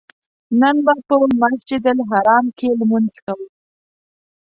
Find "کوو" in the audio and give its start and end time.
3.25-3.47